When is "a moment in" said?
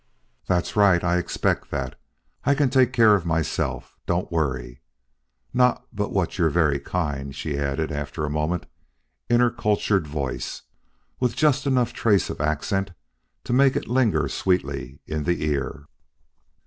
8.25-9.41